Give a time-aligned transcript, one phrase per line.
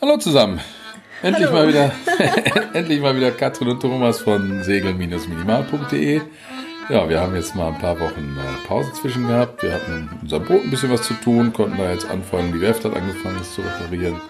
[0.00, 0.60] Hallo zusammen.
[1.24, 1.56] Endlich Hallo.
[1.56, 1.90] mal wieder,
[2.72, 6.20] endlich mal wieder Katrin und Thomas von segel-minimal.de.
[6.88, 9.60] Ja, wir haben jetzt mal ein paar Wochen äh, Pause zwischen gehabt.
[9.60, 12.60] Wir hatten in unserem Boot ein bisschen was zu tun, konnten da jetzt anfangen, die
[12.60, 14.20] Werft hat angefangen, es zu reparieren.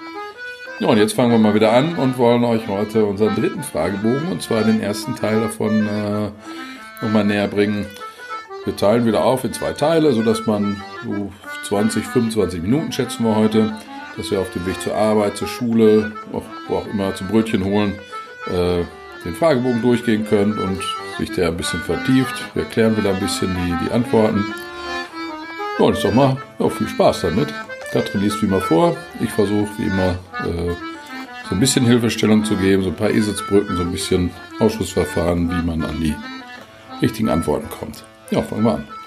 [0.81, 4.33] Ja, und jetzt fangen wir mal wieder an und wollen euch heute unseren dritten Fragebogen,
[4.33, 7.85] und zwar den ersten Teil davon, äh, nochmal näher bringen.
[8.65, 11.31] Wir teilen wieder auf in zwei Teile, sodass man so
[11.65, 13.75] 20, 25 Minuten schätzen wir heute
[14.19, 17.65] dass wir auf dem Weg zur Arbeit, zur Schule, auch, wo auch immer zum Brötchen
[17.65, 17.95] holen,
[18.49, 18.85] äh,
[19.25, 20.83] den Fragebogen durchgehen können und
[21.17, 22.35] sich der ein bisschen vertieft.
[22.55, 24.45] Wir erklären wieder ein bisschen die, die Antworten.
[25.79, 27.49] Ja, und ist doch mal ja, viel Spaß damit.
[27.93, 28.97] Katrin liest wie immer vor.
[29.21, 30.75] Ich versuche wie immer äh,
[31.49, 35.67] so ein bisschen Hilfestellung zu geben, so ein paar Eselsbrücken, so ein bisschen Ausschussverfahren, wie
[35.67, 36.15] man an die
[37.01, 38.05] richtigen Antworten kommt.
[38.31, 38.98] Ja, fangen wir an.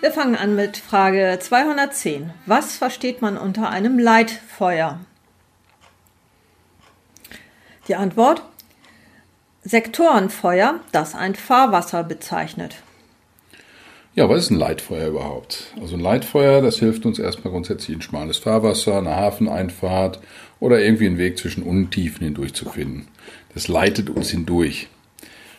[0.00, 2.30] Wir fangen an mit Frage 210.
[2.46, 5.00] Was versteht man unter einem Leitfeuer?
[7.88, 8.42] Die Antwort
[9.64, 12.76] Sektorenfeuer, das ein Fahrwasser bezeichnet.
[14.14, 15.74] Ja, was ist ein Leitfeuer überhaupt?
[15.80, 20.20] Also ein Leitfeuer, das hilft uns erstmal grundsätzlich ein schmales Fahrwasser, eine Hafeneinfahrt
[20.60, 23.08] oder irgendwie einen Weg zwischen Untiefen hindurch zu finden.
[23.52, 24.86] Das leitet uns hindurch.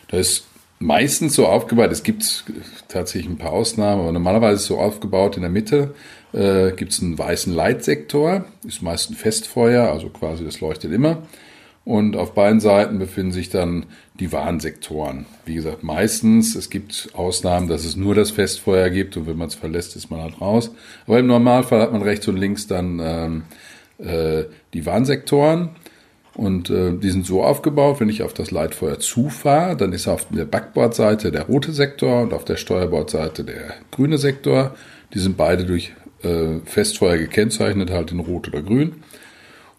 [0.08, 0.46] Da ist
[0.80, 2.44] meistens so aufgebaut, es gibt
[2.88, 5.94] tatsächlich ein paar Ausnahmen, aber normalerweise so aufgebaut, in der Mitte
[6.32, 11.22] äh, gibt es einen weißen Leitsektor, ist meist ein Festfeuer, also quasi das leuchtet immer.
[11.84, 13.86] Und auf beiden Seiten befinden sich dann
[14.20, 15.24] die Warnsektoren.
[15.46, 19.48] Wie gesagt, meistens, es gibt Ausnahmen, dass es nur das Festfeuer gibt und wenn man
[19.48, 20.72] es verlässt, ist man halt raus.
[21.06, 23.42] Aber im Normalfall hat man rechts und links dann ähm,
[23.98, 25.70] äh, die Warnsektoren.
[26.40, 30.26] Und äh, die sind so aufgebaut, wenn ich auf das Leitfeuer zufahre, dann ist auf
[30.30, 34.74] der Backbordseite der rote Sektor und auf der Steuerbordseite der grüne Sektor.
[35.12, 39.02] Die sind beide durch äh, Festfeuer gekennzeichnet, halt in rot oder grün.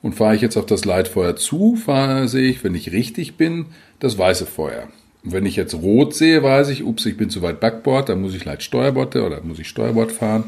[0.04, 3.66] Und fahre ich jetzt auf das Leitfeuer zu, fahre, sehe ich, wenn ich richtig bin,
[3.98, 4.84] das weiße Feuer.
[5.24, 8.22] Und wenn ich jetzt rot sehe, weiß ich, ups, ich bin zu weit Backbord, dann
[8.22, 10.44] muss ich Leitsteuerbord oder muss ich Steuerbord fahren.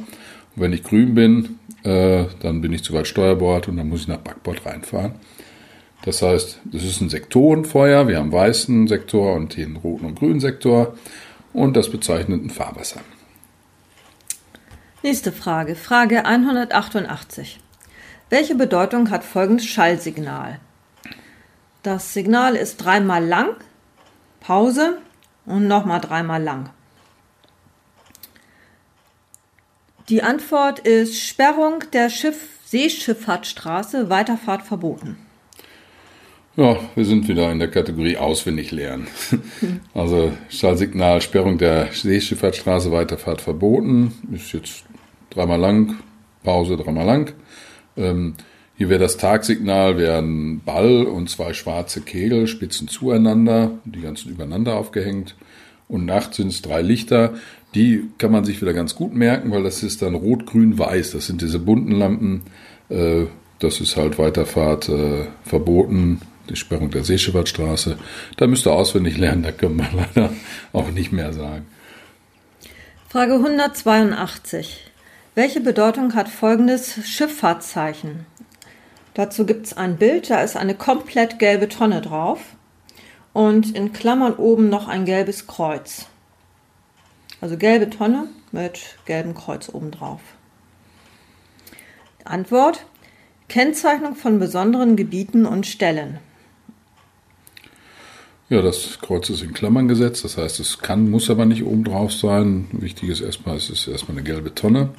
[0.55, 4.01] Und wenn ich grün bin, äh, dann bin ich zu weit Steuerbord und dann muss
[4.01, 5.13] ich nach Backbord reinfahren.
[6.03, 8.07] Das heißt, das ist ein Sektorenfeuer.
[8.07, 10.97] Wir haben weißen Sektor und den roten und grünen Sektor.
[11.53, 12.99] Und das bezeichnet ein Fahrwasser.
[15.01, 15.75] Nächste Frage.
[15.75, 17.59] Frage 188.
[18.29, 20.59] Welche Bedeutung hat folgendes Schallsignal?
[21.83, 23.55] Das Signal ist dreimal lang,
[24.39, 24.99] Pause
[25.45, 26.69] und nochmal dreimal lang.
[30.09, 35.17] Die Antwort ist Sperrung der Schiff Seeschifffahrtsstraße, Weiterfahrt verboten.
[36.55, 39.07] Ja, wir sind wieder in der Kategorie auswendig lernen.
[39.95, 44.13] Also Schallsignal, Sperrung der Seeschifffahrtsstraße, Weiterfahrt verboten.
[44.31, 44.83] Ist jetzt
[45.31, 45.95] dreimal lang,
[46.43, 47.33] Pause dreimal lang.
[47.97, 48.35] Ähm,
[48.75, 54.75] hier wäre das Tagsignal, wären Ball und zwei schwarze Kegel, Spitzen zueinander, die ganzen übereinander
[54.75, 55.35] aufgehängt.
[55.87, 57.33] Und nachts sind es drei Lichter.
[57.73, 61.11] Die kann man sich wieder ganz gut merken, weil das ist dann rot, grün, weiß.
[61.11, 62.43] Das sind diese bunten Lampen.
[62.89, 63.25] Äh,
[63.57, 67.97] das ist halt Weiterfahrt äh, verboten die Sperrung der Seeschifffahrtsstraße.
[68.37, 70.33] Da müsst ihr auswendig lernen, da können wir leider
[70.71, 71.65] auch nicht mehr sagen.
[73.09, 74.91] Frage 182.
[75.35, 78.25] Welche Bedeutung hat folgendes Schifffahrtszeichen?
[79.13, 82.39] Dazu gibt es ein Bild, da ist eine komplett gelbe Tonne drauf
[83.31, 86.07] und in Klammern oben noch ein gelbes Kreuz.
[87.41, 90.21] Also gelbe Tonne mit gelbem Kreuz oben drauf.
[92.25, 92.85] Antwort:
[93.49, 96.19] Kennzeichnung von besonderen Gebieten und Stellen.
[98.53, 101.83] Ja, das Kreuz ist in Klammern gesetzt, das heißt, es kann, muss aber nicht oben
[101.83, 102.67] drauf sein.
[102.71, 104.89] Wichtig ist erstmal, es ist erstmal eine gelbe Tonne.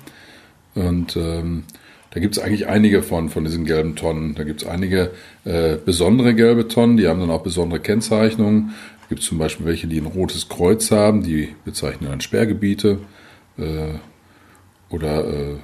[0.75, 1.63] Und ähm,
[2.11, 4.35] da gibt es eigentlich einige von, von diesen gelben Tonnen.
[4.35, 5.13] Da gibt es einige
[5.45, 8.75] äh, besondere gelbe Tonnen, die haben dann auch besondere Kennzeichnungen.
[9.03, 12.99] Da gibt es zum Beispiel welche, die ein rotes Kreuz haben, die bezeichnen dann Sperrgebiete.
[13.57, 13.99] Äh,
[14.91, 15.57] oder äh,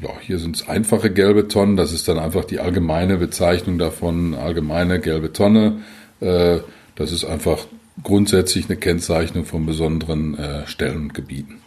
[0.00, 4.34] ja, hier sind es einfache gelbe Tonnen, das ist dann einfach die allgemeine Bezeichnung davon,
[4.34, 5.80] allgemeine gelbe Tonne.
[6.20, 6.58] Äh,
[6.98, 7.66] das ist einfach
[8.02, 11.62] grundsätzlich eine Kennzeichnung von besonderen äh, Stellen und Gebieten.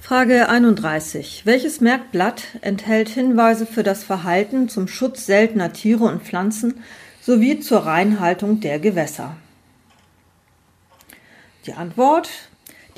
[0.00, 1.42] Frage 31.
[1.44, 6.74] Welches Merkblatt enthält Hinweise für das Verhalten zum Schutz seltener Tiere und Pflanzen
[7.20, 9.36] sowie zur Reinhaltung der Gewässer?
[11.66, 12.30] Die Antwort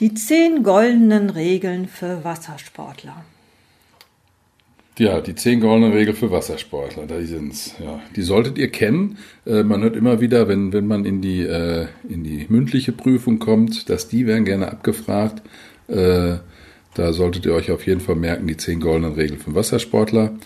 [0.00, 3.25] die zehn goldenen Regeln für Wassersportler.
[4.99, 7.75] Ja, die zehn goldenen Regeln für Wassersportler, da sind's.
[7.83, 9.19] Ja, die solltet ihr kennen.
[9.47, 13.39] Äh, man hört immer wieder, wenn, wenn man in die, äh, in die mündliche Prüfung
[13.39, 15.43] kommt, dass die werden gerne abgefragt.
[15.87, 16.39] Äh,
[16.95, 20.37] da solltet ihr euch auf jeden Fall merken, die zehn goldenen Regeln für Wassersportler.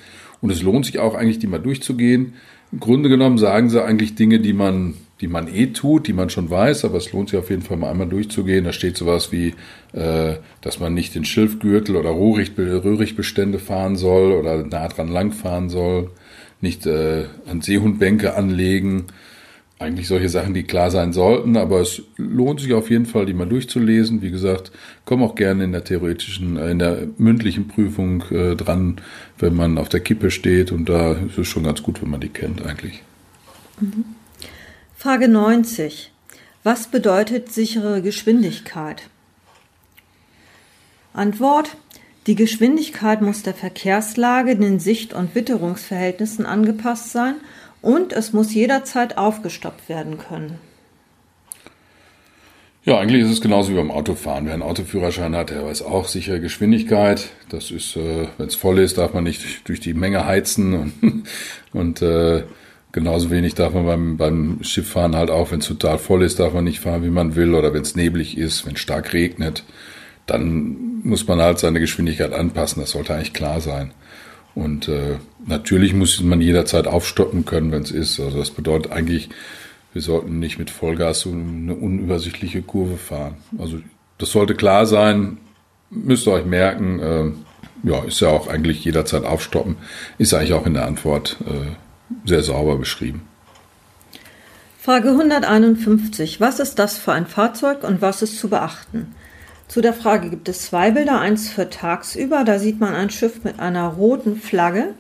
[0.43, 2.35] Und es lohnt sich auch eigentlich, die mal durchzugehen.
[2.73, 6.31] Im Grunde genommen sagen sie eigentlich Dinge, die man, die man eh tut, die man
[6.31, 8.65] schon weiß, aber es lohnt sich auf jeden Fall mal einmal durchzugehen.
[8.65, 9.55] Da steht sowas wie,
[9.93, 16.11] äh, dass man nicht den Schilfgürtel oder Röhrichtbestände fahren soll oder nah dran langfahren soll,
[16.61, 19.05] nicht äh, an Seehundbänke anlegen,
[19.79, 23.35] eigentlich solche Sachen, die klar sein sollten, aber es lohnt sich auf jeden Fall, die
[23.35, 24.23] mal durchzulesen.
[24.23, 24.73] Wie gesagt,
[25.05, 29.01] komm auch gerne in der theoretischen, äh, in der mündlichen Prüfung äh, dran,
[29.39, 32.21] wenn man auf der Kippe steht und da ist es schon ganz gut, wenn man
[32.21, 33.03] die kennt eigentlich.
[33.81, 34.05] Mhm.
[35.03, 36.13] Frage 90.
[36.63, 39.09] Was bedeutet sichere Geschwindigkeit?
[41.13, 41.77] Antwort.
[42.29, 47.35] Die Geschwindigkeit muss der Verkehrslage, den Sicht- und Witterungsverhältnissen angepasst sein–
[47.83, 50.61] und es muss jederzeit aufgestoppt werden können.
[52.85, 54.47] Ja, eigentlich ist es genauso wie beim Autofahren.
[54.47, 57.31] Wer einen Autoführerschein hat, der weiß auch sichere Geschwindigkeit.
[57.49, 61.25] Das ist, äh, wenn es voll ist, darf man nicht durch die Menge heizen und,
[61.73, 62.45] und äh,
[62.93, 66.53] genauso wenig darf man beim, beim Schifffahren halt auch, wenn es total voll ist, darf
[66.53, 69.65] man nicht fahren, wie man will oder wenn es neblig ist, wenn es stark regnet,
[70.27, 72.81] dann muss man halt seine Geschwindigkeit anpassen.
[72.81, 73.93] Das sollte eigentlich klar sein.
[74.55, 75.17] Und äh,
[75.47, 78.21] natürlich muss man jederzeit aufstoppen können, wenn es ist.
[78.21, 79.31] Also das bedeutet eigentlich,
[79.93, 83.37] wir sollten nicht mit Vollgas so eine unübersichtliche Kurve fahren.
[83.59, 83.79] Also
[84.19, 85.39] das sollte klar sein,
[85.91, 87.01] müsst ihr euch merken.
[87.01, 87.31] Äh,
[87.85, 89.77] ja, ist ja auch eigentlich jederzeit aufstoppen.
[90.19, 91.73] Ist eigentlich auch in der Antwort äh,
[92.25, 93.29] sehr sauber beschrieben.
[94.79, 96.41] Frage 151.
[96.41, 99.15] Was ist das für ein Fahrzeug und was ist zu beachten?
[99.69, 103.45] Zu der Frage gibt es zwei Bilder, eins für tagsüber, da sieht man ein Schiff
[103.45, 104.95] mit einer roten Flagge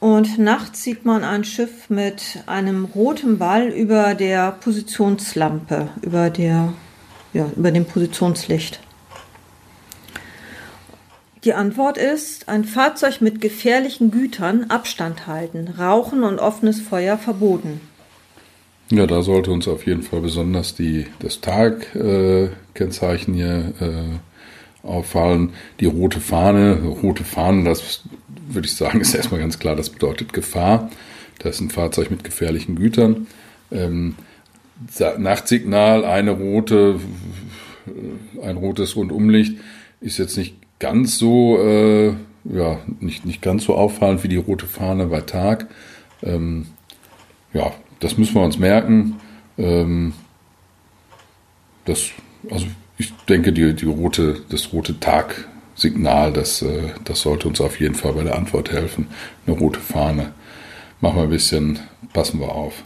[0.00, 6.72] und nachts sieht man ein Schiff mit einem roten Ball über der Positionslampe, über, der,
[7.32, 8.80] ja, über dem Positionslicht.
[11.46, 17.80] Die Antwort ist, ein Fahrzeug mit gefährlichen Gütern Abstand halten, Rauchen und offenes Feuer verboten.
[18.90, 24.18] Ja, da sollte uns auf jeden Fall besonders die, das Tag-Kennzeichen äh, hier äh,
[24.84, 25.52] auffallen.
[25.78, 28.02] Die rote Fahne, rote Fahnen, das
[28.48, 30.90] würde ich sagen, ist erstmal ganz klar, das bedeutet Gefahr.
[31.38, 33.28] Das ist ein Fahrzeug mit gefährlichen Gütern.
[33.70, 34.16] Ähm,
[35.16, 36.98] Nachtsignal, eine rote,
[38.42, 39.60] ein rotes Rundumlicht
[40.00, 42.14] ist jetzt nicht ganz so, äh,
[42.44, 45.68] ja, nicht, nicht ganz so auffallend wie die rote Fahne bei Tag.
[46.22, 46.66] Ähm,
[47.52, 49.20] ja, das müssen wir uns merken.
[49.58, 50.12] Ähm,
[51.84, 52.10] das,
[52.50, 52.66] also
[52.98, 57.94] ich denke, die, die rote, das rote Tagsignal, das, äh, das sollte uns auf jeden
[57.94, 59.08] Fall bei der Antwort helfen.
[59.46, 60.32] Eine rote Fahne.
[61.00, 61.78] Machen wir ein bisschen,
[62.12, 62.84] passen wir auf.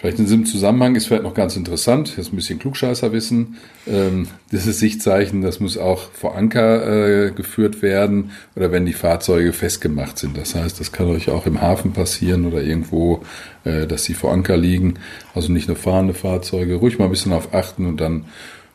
[0.00, 3.58] Vielleicht in diesem Zusammenhang ist vielleicht noch ganz interessant, jetzt ein bisschen Klugscheißerwissen.
[3.86, 9.52] Ähm, dieses Sichtzeichen, das muss auch vor Anker äh, geführt werden oder wenn die Fahrzeuge
[9.52, 10.38] festgemacht sind.
[10.38, 13.20] Das heißt, das kann euch auch im Hafen passieren oder irgendwo,
[13.64, 14.94] äh, dass sie vor Anker liegen.
[15.34, 18.24] Also nicht nur fahrende Fahrzeuge, ruhig mal ein bisschen auf achten und dann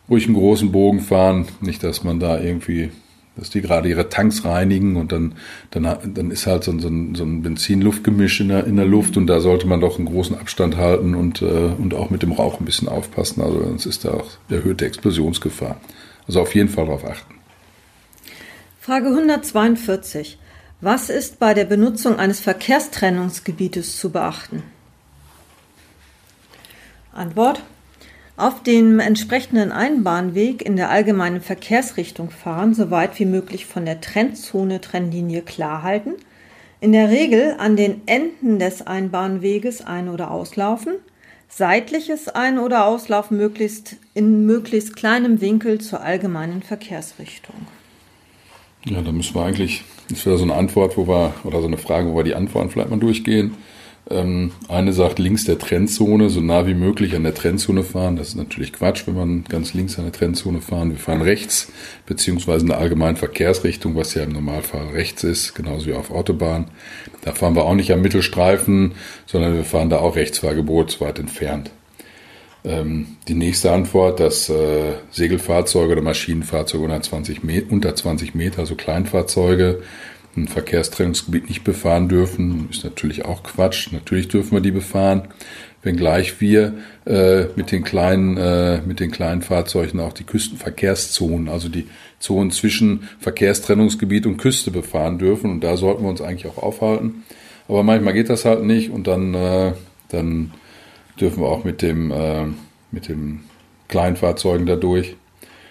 [0.07, 1.47] ruhig einen großen Bogen fahren.
[1.59, 2.91] Nicht, dass man da irgendwie
[3.37, 5.35] dass die gerade ihre Tanks reinigen und dann,
[5.71, 9.27] dann, dann ist halt so, ein, so ein, Benzin-Luftgemisch in der, in der Luft und
[9.27, 12.59] da sollte man doch einen großen Abstand halten und, äh, und auch mit dem Rauch
[12.59, 13.41] ein bisschen aufpassen.
[13.41, 15.79] Also sonst ist da auch erhöhte Explosionsgefahr.
[16.27, 17.35] Also auf jeden Fall darauf achten.
[18.79, 20.37] Frage 142.
[20.81, 24.63] Was ist bei der Benutzung eines Verkehrstrennungsgebietes zu beachten?
[27.11, 27.63] Antwort.
[28.37, 34.01] Auf dem entsprechenden Einbahnweg in der allgemeinen Verkehrsrichtung fahren, so weit wie möglich von der
[34.01, 36.15] Trennzone Trennlinie klar halten.
[36.81, 40.95] In der Regel an den Enden des Einbahnweges ein- oder auslaufen.
[41.47, 47.55] Seitliches Ein- oder Auslaufen möglichst in möglichst kleinem Winkel zur allgemeinen Verkehrsrichtung.
[48.83, 51.77] Ja, da müssen wir eigentlich, das wäre so eine Antwort, wo wir, oder so eine
[51.77, 53.55] Frage, wo wir die Antworten vielleicht mal durchgehen.
[54.07, 58.15] Ähm, eine sagt links der Trennzone, so nah wie möglich an der Trennzone fahren.
[58.15, 60.91] Das ist natürlich Quatsch, wenn man ganz links an der Trennzone fahren.
[60.91, 61.71] Wir fahren rechts,
[62.05, 66.67] beziehungsweise in der allgemeinen Verkehrsrichtung, was ja im Normalfall rechts ist, genauso wie auf Autobahn.
[67.23, 68.91] Da fahren wir auch nicht am Mittelstreifen,
[69.25, 71.71] sondern wir fahren da auch Rechtsfahrgebot weit entfernt.
[72.63, 78.75] Ähm, die nächste Antwort, dass äh, Segelfahrzeuge oder Maschinenfahrzeuge unter 20, unter 20 Meter, also
[78.75, 79.81] Kleinfahrzeuge,
[80.35, 83.91] ein Verkehrstrennungsgebiet nicht befahren dürfen, ist natürlich auch Quatsch.
[83.91, 85.29] Natürlich dürfen wir die befahren,
[85.81, 86.73] wenngleich wir
[87.05, 91.87] äh, mit den kleinen äh, mit den kleinen Fahrzeugen auch die Küstenverkehrszonen, also die
[92.19, 97.23] Zonen zwischen Verkehrstrennungsgebiet und Küste befahren dürfen und da sollten wir uns eigentlich auch aufhalten.
[97.67, 99.73] Aber manchmal geht das halt nicht und dann äh,
[100.09, 100.51] dann
[101.19, 102.45] dürfen wir auch mit dem äh,
[102.91, 103.41] mit dem
[103.87, 105.15] kleinen Fahrzeugen dadurch.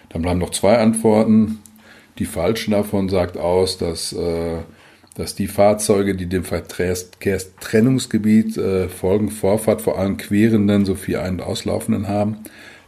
[0.08, 1.58] Dann bleiben noch zwei Antworten.
[2.18, 4.58] Die falsche davon sagt aus, dass, äh,
[5.16, 11.42] dass die Fahrzeuge, die dem Verkehrstrennungsgebiet äh, folgen, Vorfahrt vor allem querenden sowie ein- und
[11.42, 12.36] auslaufenden haben.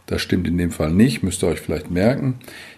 [0.05, 2.35] Das stimmt in dem Fall nicht, müsst ihr euch vielleicht merken.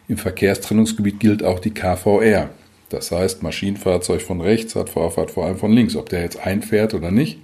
[0.08, 2.50] Im Verkehrstrennungsgebiet gilt auch die KVR.
[2.90, 6.96] Das heißt, Maschinenfahrzeug von rechts hat Vorfahrt vor allem von links, ob der jetzt einfährt
[6.96, 7.38] oder nicht.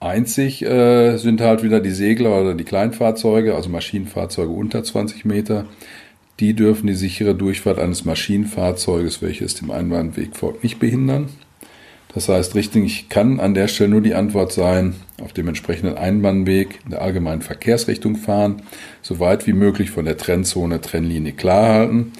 [0.00, 5.66] Einzig äh, sind halt wieder die Segler oder die Kleinfahrzeuge, also Maschinenfahrzeuge unter 20 Meter.
[6.40, 11.28] Die dürfen die sichere Durchfahrt eines Maschinenfahrzeuges, welches dem Einbahnweg folgt, nicht behindern.
[12.14, 16.80] Das heißt, richtig kann an der Stelle nur die Antwort sein, auf dem entsprechenden Einbahnweg
[16.84, 18.62] in der allgemeinen Verkehrsrichtung fahren,
[19.02, 22.12] so weit wie möglich von der Trennzone Trennlinie klar halten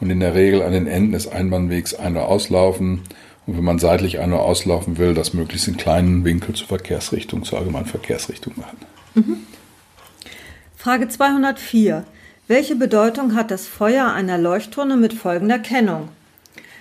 [0.00, 3.00] und in der Regel an den Enden des Einbahnwegs ein- oder auslaufen
[3.46, 7.42] und wenn man seitlich ein- oder auslaufen will, das möglichst in kleinen Winkel zur Verkehrsrichtung,
[7.42, 8.76] zur allgemeinen Verkehrsrichtung machen.
[9.14, 9.36] Mhm.
[10.76, 12.04] Frage 204.
[12.52, 16.10] Welche Bedeutung hat das Feuer einer Leuchtturne mit folgender Kennung?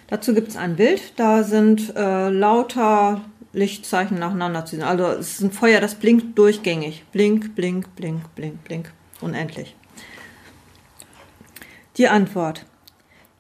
[0.08, 3.22] Dazu gibt es ein Bild, da sind äh, lauter
[3.54, 4.84] Lichtzeichen nacheinander zu sehen.
[4.84, 7.06] Also es ist ein Feuer, das blinkt durchgängig.
[7.14, 8.92] Blink, blink, blink, blink, blink.
[9.22, 9.74] Unendlich.
[11.96, 12.66] Die Antwort.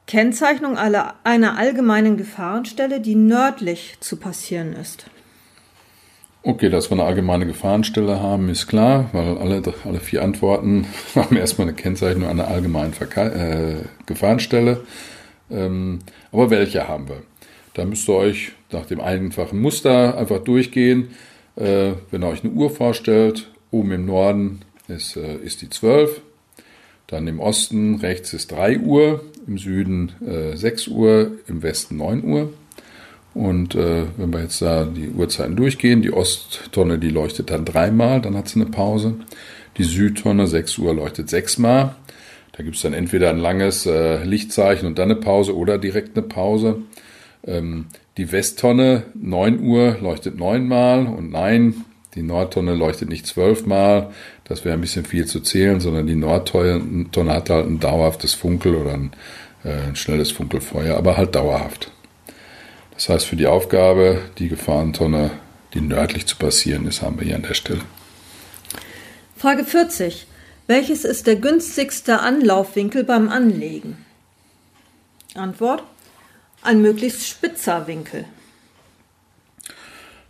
[0.07, 5.07] Kennzeichnung einer allgemeinen Gefahrenstelle, die nördlich zu passieren ist.
[6.43, 11.37] Okay, dass wir eine allgemeine Gefahrenstelle haben, ist klar, weil alle, alle vier Antworten haben
[11.37, 14.81] erstmal eine Kennzeichnung einer allgemeinen Verke äh, Gefahrenstelle.
[15.51, 15.99] Ähm,
[16.31, 17.21] aber welche haben wir?
[17.75, 21.09] Da müsst ihr euch nach dem einfachen Muster einfach durchgehen.
[21.57, 26.21] Äh, wenn ihr euch eine Uhr vorstellt, oben im Norden ist, äh, ist die 12,
[27.05, 32.23] dann im Osten rechts ist 3 Uhr, im Süden äh, 6 Uhr, im Westen 9
[32.23, 32.51] Uhr.
[33.33, 38.21] Und äh, wenn wir jetzt da die Uhrzeiten durchgehen, die Osttonne, die leuchtet dann dreimal,
[38.21, 39.15] dann hat sie eine Pause.
[39.77, 41.95] Die Südtonne, 6 Uhr, leuchtet sechsmal.
[42.51, 46.17] Da gibt es dann entweder ein langes äh, Lichtzeichen und dann eine Pause oder direkt
[46.17, 46.81] eine Pause.
[47.45, 47.85] Ähm,
[48.17, 51.85] die Westtonne, 9 Uhr, leuchtet neunmal und nein,
[52.15, 54.11] die Nordtonne leuchtet nicht zwölfmal.
[54.43, 58.75] Das wäre ein bisschen viel zu zählen, sondern die Nordtonne hat halt ein dauerhaftes Funkel
[58.75, 59.11] oder ein,
[59.63, 61.89] äh, ein schnelles Funkelfeuer, aber halt dauerhaft.
[63.01, 65.31] Das heißt, für die Aufgabe, die Gefahrentonne,
[65.73, 67.81] die nördlich zu passieren ist, haben wir hier an der Stelle.
[69.35, 70.27] Frage 40.
[70.67, 74.05] Welches ist der günstigste Anlaufwinkel beim Anlegen?
[75.33, 75.83] Antwort.
[76.61, 78.25] Ein möglichst spitzer Winkel.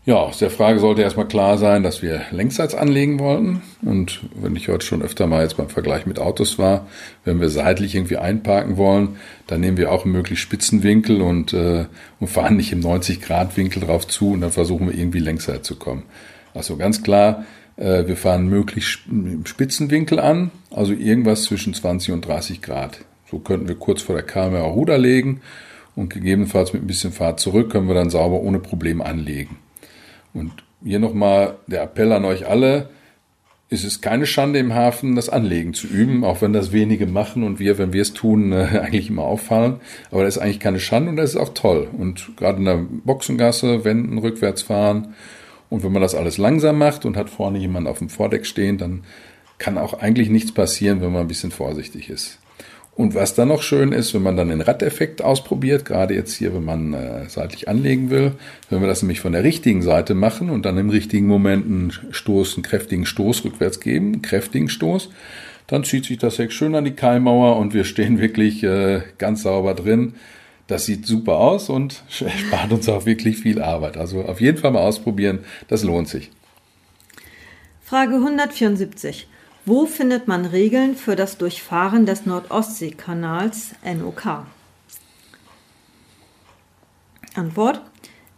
[0.04, 3.62] Ja, aus der Frage sollte erstmal klar sein, dass wir längsseits anlegen wollten.
[3.84, 6.88] Und wenn ich heute schon öfter mal jetzt beim Vergleich mit Autos war,
[7.24, 11.54] wenn wir seitlich irgendwie einparken wollen, dann nehmen wir auch einen möglichst spitzen Winkel und,
[11.54, 11.86] äh,
[12.20, 16.02] und fahren nicht im 90-Grad-Winkel drauf zu und dann versuchen wir irgendwie längsseits zu kommen.
[16.56, 17.46] Also ganz klar,
[17.78, 23.06] äh, wir fahren möglichst im Spitzenwinkel an, also irgendwas zwischen 20 und 30 Grad.
[23.30, 25.42] So könnten wir kurz vor der Kamera Ruder legen
[25.96, 29.58] und gegebenenfalls mit ein bisschen Fahrt zurück können wir dann sauber ohne Problem anlegen.
[30.34, 30.52] Und
[30.84, 32.90] hier nochmal der Appell an euch alle.
[33.70, 37.44] Es ist keine Schande im Hafen, das Anlegen zu üben, auch wenn das wenige machen
[37.44, 39.80] und wir, wenn wir es tun, äh, eigentlich immer auffallen.
[40.12, 41.88] Aber das ist eigentlich keine Schande und das ist auch toll.
[41.98, 45.14] Und gerade in der Boxengasse, wenden, rückwärts fahren.
[45.70, 48.78] Und wenn man das alles langsam macht und hat vorne jemand auf dem Vordeck stehen,
[48.78, 49.04] dann
[49.58, 52.41] kann auch eigentlich nichts passieren, wenn man ein bisschen vorsichtig ist.
[52.96, 56.54] Und was dann noch schön ist, wenn man dann den Radeffekt ausprobiert, gerade jetzt hier,
[56.54, 58.34] wenn man äh, seitlich anlegen will,
[58.70, 61.92] wenn wir das nämlich von der richtigen Seite machen und dann im richtigen Moment einen
[62.12, 65.10] Stoß, einen kräftigen Stoß rückwärts geben, einen kräftigen Stoß,
[65.68, 69.44] dann zieht sich das Heck schön an die Keimauer und wir stehen wirklich äh, ganz
[69.44, 70.16] sauber drin.
[70.68, 73.96] Das sieht super aus und spart uns auch wirklich viel Arbeit.
[73.96, 76.30] Also auf jeden Fall mal ausprobieren, das lohnt sich.
[77.84, 79.28] Frage 174.
[79.66, 84.46] Wo findet man Regeln für das Durchfahren des Nordostseekanals NOK?
[87.36, 87.82] Antwort.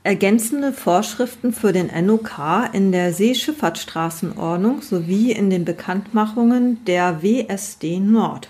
[0.03, 8.50] Ergänzende Vorschriften für den NOK in der Seeschifffahrtsstraßenordnung sowie in den Bekanntmachungen der WSD Nord.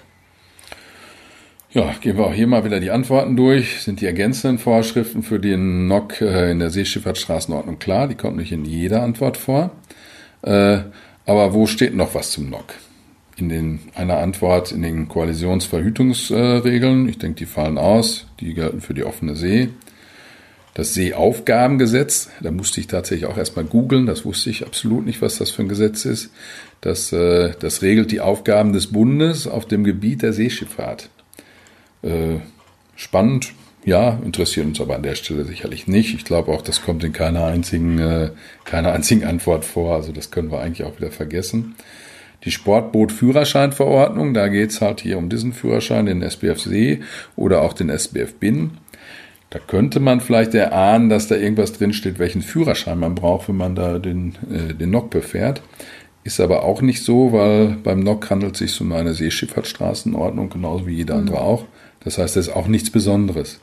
[1.69, 3.83] Ja, gehen wir auch hier mal wieder die Antworten durch.
[3.83, 8.07] Sind die ergänzenden Vorschriften für den NOC äh, in der Seeschifffahrtsstraßenordnung klar?
[8.07, 9.71] Die kommt nicht in jeder Antwort vor.
[10.41, 10.79] Äh,
[11.25, 12.73] aber wo steht noch was zum NOC?
[13.35, 17.09] In den, einer Antwort in den Koalitionsverhütungsregeln.
[17.09, 18.27] Ich denke, die fallen aus.
[18.39, 19.69] Die gelten für die offene See.
[20.73, 25.37] Das Seeaufgabengesetz, da musste ich tatsächlich auch erstmal googeln, das wusste ich absolut nicht, was
[25.37, 26.31] das für ein Gesetz ist.
[26.81, 31.09] Das, äh, das regelt die Aufgaben des Bundes auf dem Gebiet der Seeschifffahrt.
[32.01, 32.37] Äh,
[32.95, 33.53] spannend,
[33.85, 36.13] ja, interessiert uns aber an der Stelle sicherlich nicht.
[36.13, 38.31] Ich glaube auch, das kommt in keiner einzigen, äh,
[38.63, 39.95] keiner einzigen Antwort vor.
[39.95, 41.75] Also das können wir eigentlich auch wieder vergessen.
[42.45, 47.01] Die Sportboot-Führerscheinverordnung, da geht's halt hier um diesen Führerschein, den SBF See
[47.35, 48.71] oder auch den SBF Bin.
[49.49, 53.75] Da könnte man vielleicht erahnen, dass da irgendwas drinsteht, welchen Führerschein man braucht, wenn man
[53.75, 55.61] da den, äh, den NOC befährt.
[56.23, 60.87] Ist aber auch nicht so, weil beim NOC handelt es sich um eine Seeschifffahrtsstraßenordnung, genauso
[60.87, 61.65] wie jeder andere auch.
[62.03, 63.59] Das heißt, das ist auch nichts Besonderes.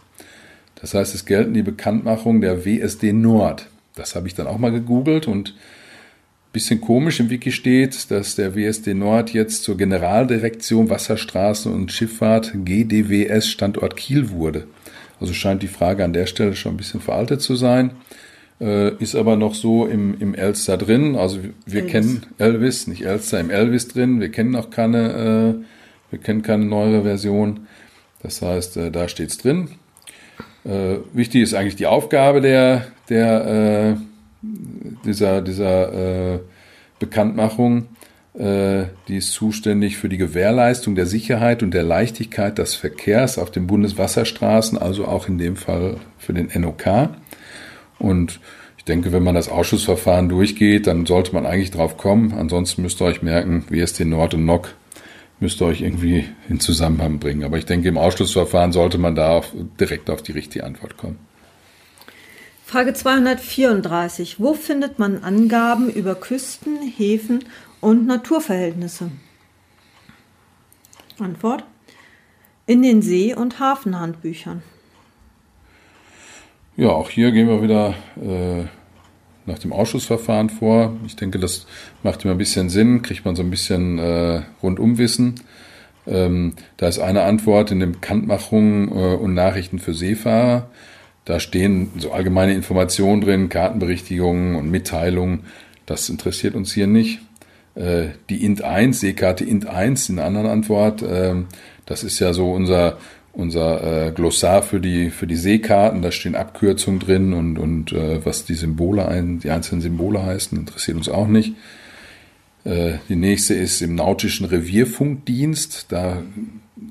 [0.80, 3.66] Das heißt, es gelten die Bekanntmachung der WSD Nord.
[3.94, 5.54] Das habe ich dann auch mal gegoogelt und
[6.52, 12.52] bisschen komisch im Wiki steht, dass der WSD Nord jetzt zur Generaldirektion Wasserstraßen und Schifffahrt
[12.64, 14.66] GDWS Standort Kiel wurde.
[15.20, 17.92] Also scheint die Frage an der Stelle schon ein bisschen veraltet zu sein.
[18.60, 21.14] Äh, ist aber noch so im, im Elster drin.
[21.14, 21.92] Also wir Elvis.
[21.92, 24.20] kennen Elvis, nicht Elster, im Elvis drin.
[24.20, 25.64] Wir kennen noch keine, äh,
[26.10, 27.66] wir kennen keine neuere Version.
[28.22, 29.68] Das heißt, äh, da steht's drin.
[30.64, 34.47] Äh, wichtig ist eigentlich die Aufgabe der, der äh,
[35.05, 36.38] dieser, dieser äh,
[36.99, 37.88] Bekanntmachung.
[38.35, 43.50] Äh, die ist zuständig für die Gewährleistung der Sicherheit und der Leichtigkeit des Verkehrs auf
[43.50, 47.11] den Bundeswasserstraßen, also auch in dem Fall für den NOK.
[47.99, 48.40] Und
[48.79, 52.33] ich denke, wenn man das Ausschussverfahren durchgeht, dann sollte man eigentlich drauf kommen.
[52.33, 54.75] Ansonsten müsst ihr euch merken, WST Nord und NOC
[55.40, 57.44] müsst ihr euch irgendwie in Zusammenhang bringen.
[57.44, 59.47] Aber ich denke, im Ausschlussverfahren sollte man da auch
[59.80, 61.18] direkt auf die richtige Antwort kommen.
[62.66, 64.38] Frage 234.
[64.38, 67.44] Wo findet man Angaben über Küsten, Häfen
[67.80, 69.11] und Naturverhältnisse?
[71.18, 71.64] Antwort.
[72.66, 74.62] In den See- und Hafenhandbüchern.
[76.76, 78.68] Ja, auch hier gehen wir wieder äh,
[79.47, 80.97] nach dem Ausschussverfahren vor.
[81.06, 81.66] Ich denke, das
[82.02, 85.37] macht immer ein bisschen Sinn, kriegt man so ein bisschen äh, Rundumwissen.
[86.06, 90.68] Ähm, da ist eine Antwort in den Bekanntmachungen äh, und Nachrichten für Seefahrer.
[91.25, 95.44] Da stehen so allgemeine Informationen drin, Kartenberichtigungen und Mitteilungen.
[95.87, 97.20] Das interessiert uns hier nicht.
[97.75, 101.47] Äh, die INT 1, Seekarte INT 1, in einer anderen Antwort, ähm,
[101.87, 102.99] das ist ja so unser,
[103.32, 106.02] unser äh, Glossar für die, für die Seekarten.
[106.02, 109.06] Da stehen Abkürzungen drin und, und äh, was die Symbole,
[109.42, 111.54] die einzelnen Symbole heißen, interessiert uns auch nicht.
[112.62, 115.87] Die nächste ist im nautischen Revierfunkdienst.
[115.88, 116.22] Da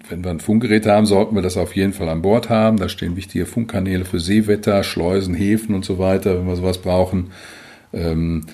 [0.10, 2.78] wenn wir ein Funkgerät haben, sollten wir das auf jeden Fall an Bord haben.
[2.78, 7.32] Da stehen wichtige Funkkanäle für Seewetter, Schleusen, Häfen und so weiter, wenn wir sowas brauchen.
[7.94, 8.46] Ähm,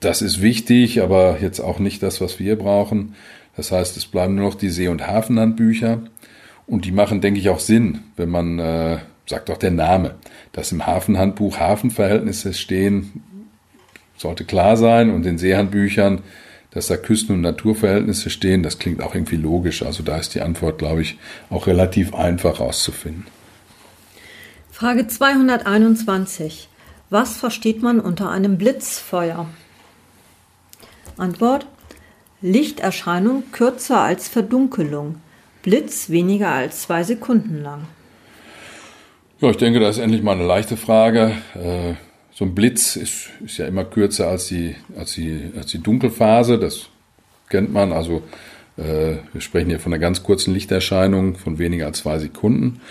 [0.00, 3.14] das ist wichtig, aber jetzt auch nicht das, was wir brauchen.
[3.56, 6.02] Das heißt, es bleiben nur noch die See- und Hafenlandbücher.
[6.66, 10.14] Und die machen, denke ich, auch Sinn, wenn man, äh, sagt auch der Name,
[10.52, 13.22] dass im Hafenhandbuch Hafenverhältnisse stehen,
[14.16, 15.10] sollte klar sein.
[15.10, 16.22] Und in Seehandbüchern
[16.74, 19.82] dass da Küsten- und Naturverhältnisse stehen, das klingt auch irgendwie logisch.
[19.82, 21.16] Also da ist die Antwort, glaube ich,
[21.48, 23.26] auch relativ einfach auszufinden.
[24.72, 26.68] Frage 221.
[27.10, 29.46] Was versteht man unter einem Blitzfeuer?
[31.16, 31.66] Antwort.
[32.42, 35.20] Lichterscheinung kürzer als Verdunkelung.
[35.64, 37.86] Blitz weniger als zwei Sekunden lang.
[39.40, 41.32] Ja, ich denke, das ist endlich mal eine leichte Frage.
[41.54, 41.94] Äh,
[42.32, 46.58] so ein Blitz ist, ist ja immer kürzer als die, als, die, als die Dunkelphase.
[46.58, 46.90] Das
[47.48, 47.92] kennt man.
[47.92, 48.22] Also
[48.76, 52.82] äh, wir sprechen hier von einer ganz kurzen Lichterscheinung von weniger als zwei Sekunden.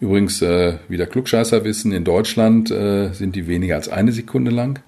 [0.00, 4.80] Übrigens, äh, wie der Klugscheißer wissen, in Deutschland sind die weniger als eine Sekunde lang.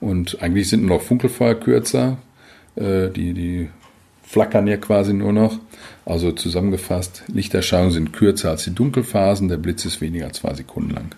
[0.00, 2.18] Und eigentlich sind nur noch Funkelfeuer kürzer.
[2.78, 3.70] Die, die
[4.26, 5.58] flackern ja quasi nur noch.
[6.04, 9.48] Also zusammengefasst, Lichterscheinungen sind kürzer als die Dunkelphasen.
[9.48, 11.14] Der Blitz ist weniger als zwei Sekunden lang.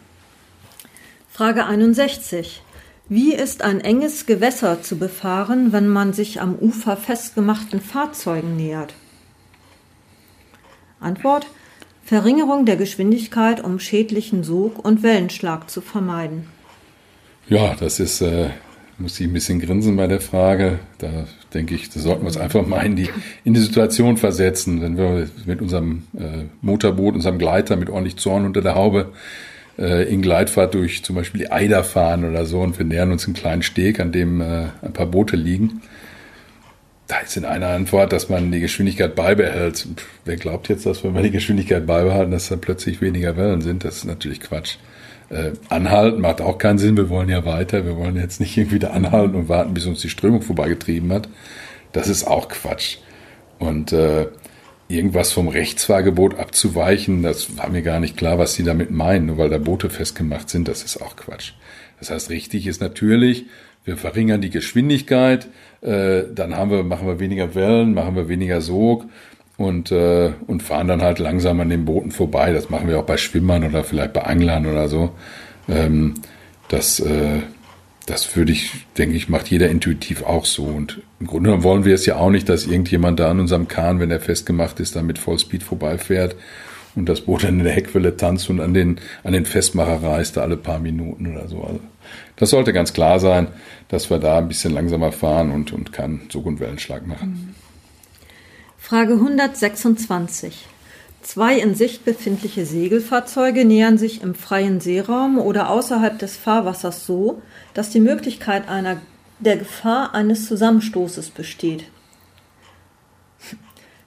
[1.31, 2.63] Frage 61.
[3.09, 8.95] Wie ist ein enges Gewässer zu befahren, wenn man sich am Ufer festgemachten Fahrzeugen nähert?
[11.01, 11.47] Antwort.
[12.05, 16.47] Verringerung der Geschwindigkeit, um schädlichen Sog und Wellenschlag zu vermeiden.
[17.49, 18.51] Ja, das ist, äh,
[18.99, 20.79] muss ich ein bisschen grinsen bei der Frage.
[20.99, 23.09] Da denke ich, da sollten wir uns einfach mal in die,
[23.45, 24.83] in die Situation versetzen.
[24.83, 29.13] Wenn wir mit unserem äh, Motorboot, unserem Gleiter mit ordentlich Zorn unter der Haube
[29.79, 33.27] äh, in Gleitfahrt durch zum Beispiel die Eider fahren oder so und wir nähern uns
[33.27, 35.83] einen kleinen Steg, an dem äh, ein paar Boote liegen.
[37.07, 39.89] Da ist in einer Antwort, dass man die Geschwindigkeit beibehält.
[40.27, 43.83] Wer glaubt jetzt, dass wenn wir die Geschwindigkeit beibehalten, dass dann plötzlich weniger Wellen sind?
[43.85, 44.77] Das ist natürlich Quatsch.
[45.31, 46.97] Äh, anhalten macht auch keinen Sinn.
[46.97, 47.85] Wir wollen ja weiter.
[47.85, 51.29] Wir wollen jetzt nicht irgendwie da anhalten und warten, bis uns die Strömung vorbeigetrieben hat.
[51.93, 52.99] Das ist auch Quatsch.
[53.59, 54.29] Und äh,
[54.89, 59.39] irgendwas vom Rechtsfahrgebot abzuweichen, das war mir gar nicht klar, was sie damit meinen, nur
[59.39, 61.53] weil da Boote festgemacht sind, das ist auch Quatsch.
[61.99, 63.47] Das heißt, richtig ist natürlich,
[63.85, 65.49] wir verringern die Geschwindigkeit,
[65.83, 69.05] äh, dann haben wir, machen wir weniger Wellen, machen wir weniger Sog
[69.59, 72.53] und, äh, und fahren dann halt langsam an den Booten vorbei.
[72.53, 75.11] Das machen wir auch bei Schwimmern oder vielleicht bei Anglern oder so.
[75.69, 76.15] Ähm,
[76.69, 77.41] das, äh,
[78.07, 80.63] das würde ich, denke ich, macht jeder intuitiv auch so.
[80.63, 83.67] Und im Grunde genommen wollen wir es ja auch nicht, dass irgendjemand da an unserem
[83.67, 86.37] Kahn, wenn er festgemacht ist, dann mit Vollspeed vorbeifährt
[86.95, 90.39] und das Boot dann in der Heckwelle tanzt und an den, an den Festmacher reist,
[90.39, 91.65] alle paar Minuten oder so.
[91.65, 91.81] Also
[92.37, 93.49] das sollte ganz klar sein,
[93.89, 97.55] dass wir da ein bisschen langsamer fahren und, und keinen Zug- und Wellenschlag machen.
[98.89, 100.67] Frage 126.
[101.21, 107.43] Zwei in Sicht befindliche Segelfahrzeuge nähern sich im freien Seeraum oder außerhalb des Fahrwassers so,
[107.75, 108.97] dass die Möglichkeit einer,
[109.41, 111.85] der Gefahr eines Zusammenstoßes besteht.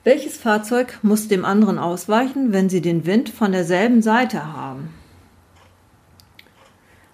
[0.03, 4.89] Welches Fahrzeug muss dem anderen ausweichen, wenn sie den Wind von derselben Seite haben?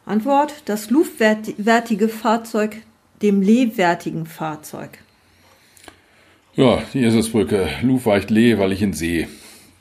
[0.05, 2.77] Antwort: Das luftwertige Fahrzeug
[3.21, 4.99] dem lehwertigen Fahrzeug.
[6.57, 7.69] Ja, die Eselsbrücke.
[7.83, 9.27] Luft weicht Lee, weil ich ihn sehe.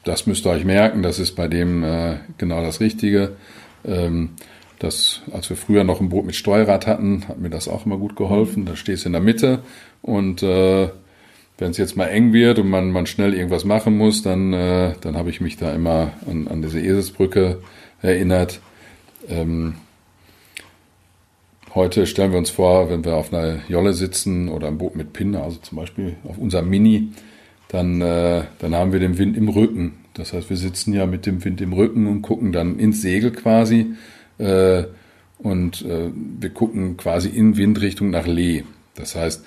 [0.04, 3.36] Das müsst ihr euch merken, das ist bei dem äh, genau das Richtige.
[3.82, 4.32] Ähm,
[4.78, 7.96] das, als wir früher noch ein Boot mit Steuerrad hatten, hat mir das auch immer
[7.96, 8.66] gut geholfen.
[8.66, 9.60] Da stehst du in der Mitte
[10.02, 10.90] und äh,
[11.56, 14.92] wenn es jetzt mal eng wird und man, man schnell irgendwas machen muss, dann, äh,
[15.00, 17.62] dann habe ich mich da immer an, an diese Eselsbrücke
[18.02, 18.60] erinnert.
[19.30, 19.76] Ähm,
[21.76, 25.12] heute stellen wir uns vor, wenn wir auf einer Jolle sitzen oder ein Boot mit
[25.12, 27.12] Pinne, also zum Beispiel auf unserem Mini,
[27.68, 29.98] dann, äh, dann haben wir den Wind im Rücken.
[30.14, 33.30] Das heißt, wir sitzen ja mit dem Wind im Rücken und gucken dann ins Segel
[33.30, 33.94] quasi.
[34.38, 34.84] Äh,
[35.38, 38.64] und äh, wir gucken quasi in Windrichtung nach Lee.
[38.94, 39.44] Das heißt,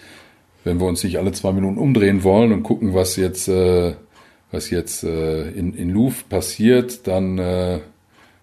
[0.64, 3.96] wenn wir uns nicht alle zwei Minuten umdrehen wollen und gucken, was jetzt, äh,
[4.52, 7.80] was jetzt äh, in, in Louvre passiert, dann, äh,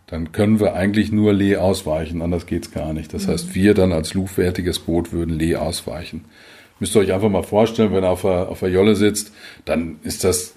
[0.06, 3.12] dann können wir eigentlich nur Lee ausweichen, anders geht's gar nicht.
[3.12, 3.32] Das mhm.
[3.32, 6.24] heißt, wir dann als Louvre-wertiges Boot würden Lee ausweichen.
[6.78, 9.32] Müsst ihr euch einfach mal vorstellen, wenn er auf der, auf der Jolle sitzt,
[9.64, 10.52] dann ist das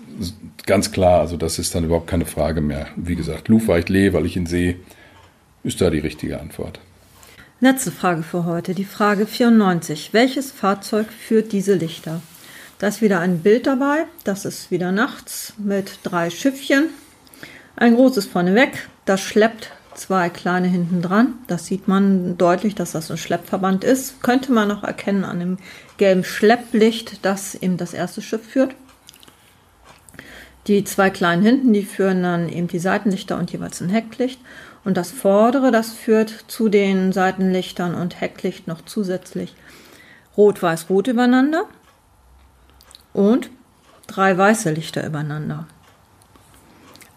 [0.65, 1.21] ganz klar.
[1.21, 2.87] Also das ist dann überhaupt keine Frage mehr.
[2.97, 4.75] Wie gesagt, Louvre weicht Lee, weil ich ihn sehe,
[5.63, 6.79] ist da die richtige Antwort.
[7.61, 10.13] Letzte Frage für heute, die Frage 94.
[10.13, 12.21] Welches Fahrzeug führt diese Lichter?
[12.79, 16.89] Da ist wieder ein Bild dabei, das ist wieder nachts mit drei Schiffchen.
[17.79, 21.35] Ein großes vorneweg, das schleppt zwei kleine hinten dran.
[21.47, 24.21] Das sieht man deutlich, dass das ein Schleppverband ist.
[24.21, 25.57] Könnte man noch erkennen an dem
[25.95, 28.75] gelben Schlepplicht, das eben das erste Schiff führt.
[30.67, 34.41] Die zwei kleinen hinten, die führen dann eben die Seitenlichter und jeweils ein Hecklicht.
[34.83, 39.55] Und das vordere, das führt zu den Seitenlichtern und Hecklicht noch zusätzlich
[40.35, 41.63] rot-weiß-rot übereinander
[43.13, 43.49] und
[44.05, 45.65] drei weiße Lichter übereinander.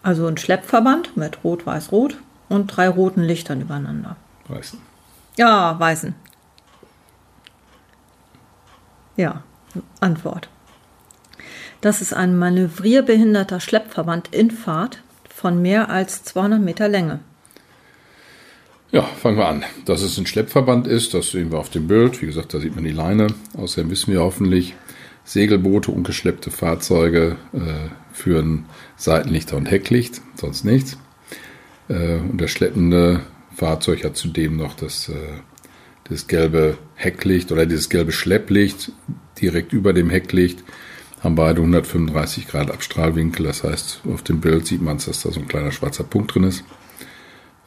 [0.03, 2.17] Also ein Schleppverband mit rot-weiß-rot
[2.49, 4.17] und drei roten Lichtern übereinander.
[4.49, 4.79] Weißen.
[5.37, 6.13] Ja, weißen.
[9.15, 9.43] Ja,
[9.99, 10.49] Antwort.
[11.81, 15.01] Das ist ein manövrierbehinderter Schleppverband in Fahrt
[15.33, 17.19] von mehr als 200 Meter Länge.
[18.91, 19.63] Ja, fangen wir an.
[19.85, 22.21] Dass es ein Schleppverband ist, das sehen wir auf dem Bild.
[22.21, 23.27] Wie gesagt, da sieht man die Leine.
[23.57, 24.75] Außerdem wissen wir hoffentlich,
[25.25, 28.65] Segelboote und geschleppte Fahrzeuge äh, führen
[28.97, 30.97] Seitenlichter und Hecklicht, sonst nichts.
[31.87, 33.21] Äh, und das schleppende
[33.55, 35.39] Fahrzeug hat zudem noch das, äh,
[36.05, 38.91] das gelbe Hecklicht oder dieses gelbe Schlepplicht
[39.41, 40.63] direkt über dem Hecklicht.
[41.21, 43.45] Haben beide 135 Grad Abstrahlwinkel.
[43.45, 46.43] Das heißt, auf dem Bild sieht man, dass da so ein kleiner schwarzer Punkt drin
[46.43, 46.65] ist.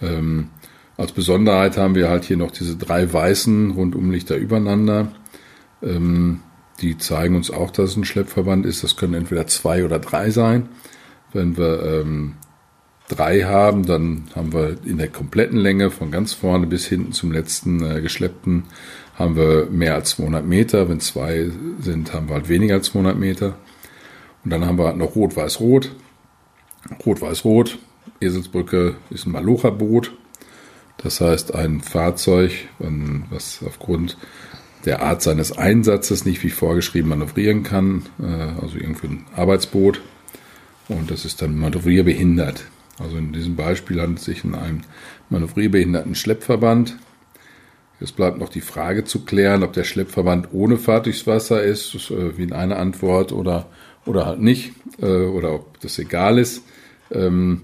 [0.03, 0.51] Ähm,
[0.99, 5.13] als Besonderheit haben wir halt hier noch diese drei weißen Rundumlichter übereinander.
[5.83, 6.41] Ähm,
[6.81, 8.83] die zeigen uns auch, dass es ein Schleppverband ist.
[8.85, 10.69] Das können entweder zwei oder drei sein.
[11.33, 12.35] Wenn wir ähm,
[13.09, 17.33] drei haben, dann haben wir in der kompletten Länge von ganz vorne bis hinten zum
[17.33, 18.65] letzten äh, geschleppten
[19.17, 20.89] haben wir mehr als 200 Meter.
[20.89, 23.57] Wenn zwei sind, haben wir halt weniger als 200 Meter.
[24.45, 25.93] Und dann haben wir halt noch Rot-Weiß-Rot.
[27.05, 27.79] Rot-Weiß-Rot.
[28.21, 30.13] Eselsbrücke ist ein Malocha-Boot.
[30.99, 32.53] Das heißt, ein Fahrzeug,
[33.31, 34.17] was aufgrund
[34.87, 40.01] der Art seines Einsatzes nicht wie vorgeschrieben manövrieren kann, äh, also irgendwie ein Arbeitsboot.
[40.89, 42.65] Und das ist dann manövrierbehindert.
[42.99, 44.85] Also in diesem Beispiel handelt es sich um einen
[45.29, 46.97] manövrierbehinderten Schleppverband.
[47.99, 51.95] Es bleibt noch die Frage zu klären, ob der Schleppverband ohne Fahrt durchs Wasser ist,
[52.11, 53.67] äh, wie in einer Antwort, oder,
[54.07, 56.63] oder halt nicht, äh, oder ob das egal ist.
[57.11, 57.63] Ähm,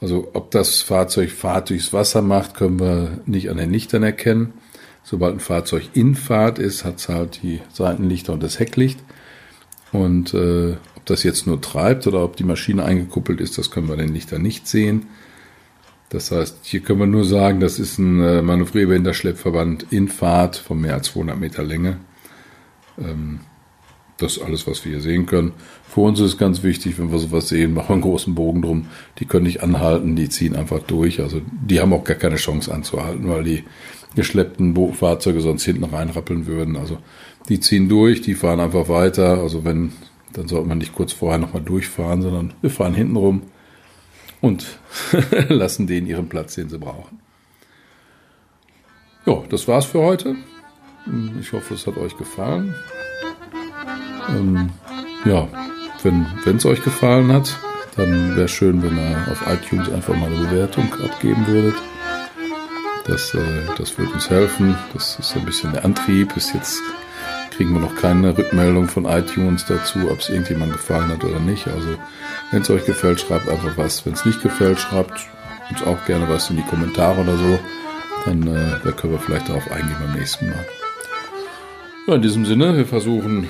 [0.00, 4.52] also ob das Fahrzeug Fahrt durchs Wasser macht, können wir nicht an den Lichtern erkennen.
[5.10, 9.00] Sobald ein Fahrzeug in Fahrt ist, hat es halt die Seitenlichter und das Hecklicht.
[9.90, 13.88] Und äh, ob das jetzt nur treibt oder ob die Maschine eingekuppelt ist, das können
[13.88, 15.06] wir den Lichtern nicht sehen.
[16.10, 20.56] Das heißt, hier können wir nur sagen, das ist ein äh, manövrierbehinderter Schleppverband in Fahrt
[20.56, 21.96] von mehr als 200 Meter Länge.
[22.98, 23.40] Ähm,
[24.18, 25.52] das ist alles, was wir hier sehen können.
[25.88, 28.60] Für uns ist es ganz wichtig, wenn wir sowas sehen, machen wir einen großen Bogen
[28.60, 28.88] drum.
[29.20, 31.20] Die können nicht anhalten, die ziehen einfach durch.
[31.20, 33.64] Also die haben auch gar keine Chance anzuhalten, weil die
[34.14, 36.76] geschleppten Fahrzeuge sonst hinten reinrappeln würden.
[36.76, 36.98] Also
[37.48, 39.38] die ziehen durch, die fahren einfach weiter.
[39.38, 39.92] Also wenn,
[40.32, 43.42] dann sollte man nicht kurz vorher nochmal durchfahren, sondern wir fahren hinten rum
[44.40, 44.78] und
[45.48, 47.20] lassen denen ihren Platz, den sie brauchen.
[49.26, 50.36] Ja, das war's für heute.
[51.40, 52.74] Ich hoffe, es hat euch gefallen.
[54.28, 54.70] Ähm,
[55.24, 55.48] ja,
[56.02, 57.58] wenn es euch gefallen hat,
[57.96, 61.74] dann wäre schön, wenn ihr auf iTunes einfach mal eine Bewertung abgeben würdet.
[63.08, 63.38] Das, äh,
[63.78, 64.76] das würde uns helfen.
[64.92, 66.34] Das ist ein bisschen der Antrieb.
[66.34, 66.80] Bis jetzt
[67.50, 71.66] kriegen wir noch keine Rückmeldung von iTunes dazu, ob es irgendjemand gefallen hat oder nicht.
[71.66, 71.88] Also,
[72.52, 74.04] wenn es euch gefällt, schreibt einfach was.
[74.04, 75.26] Wenn es nicht gefällt, schreibt
[75.70, 77.58] uns auch gerne was in die Kommentare oder so.
[78.26, 80.66] Dann äh, da können wir vielleicht darauf eingehen beim nächsten Mal.
[82.06, 83.48] Ja, in diesem Sinne, wir versuchen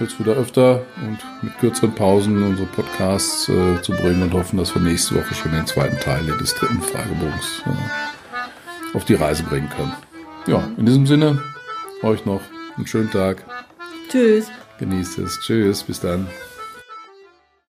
[0.00, 4.74] jetzt wieder öfter und mit kürzeren Pausen unsere Podcasts äh, zu bringen und hoffen, dass
[4.74, 8.07] wir nächste Woche schon den zweiten Teil des dritten Fragebogens äh,
[8.94, 9.92] auf die Reise bringen können.
[10.46, 11.42] Ja, in diesem Sinne,
[12.02, 12.40] euch noch
[12.76, 13.44] einen schönen Tag.
[14.10, 14.50] Tschüss.
[14.78, 15.40] Genießt es.
[15.40, 16.28] Tschüss, bis dann.